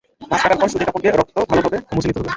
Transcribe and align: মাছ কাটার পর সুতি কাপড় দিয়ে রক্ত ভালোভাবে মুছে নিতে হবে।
মাছ 0.21 0.39
কাটার 0.43 0.57
পর 0.59 0.67
সুতি 0.71 0.83
কাপড় 0.87 1.01
দিয়ে 1.03 1.13
রক্ত 1.13 1.35
ভালোভাবে 1.49 1.77
মুছে 1.93 2.07
নিতে 2.07 2.19
হবে। 2.19 2.29